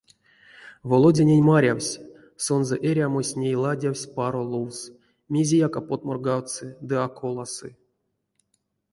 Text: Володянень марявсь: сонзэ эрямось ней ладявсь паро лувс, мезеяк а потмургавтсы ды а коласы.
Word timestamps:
Володянень 0.89 1.47
марявсь: 1.49 1.99
сонзэ 2.45 2.75
эрямось 2.89 3.35
ней 3.41 3.55
ладявсь 3.63 4.09
паро 4.15 4.43
лувс, 4.51 4.79
мезеяк 5.33 5.73
а 5.79 5.81
потмургавтсы 5.87 6.65
ды 6.87 6.95
а 7.05 7.07
коласы. 7.19 7.69